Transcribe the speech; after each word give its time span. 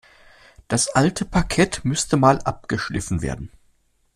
Das 0.67 0.87
alte 0.87 1.25
Parkett 1.25 1.85
müsste 1.85 2.17
Mal 2.17 2.39
abgeschliffen 2.41 3.21
werden. 3.21 3.51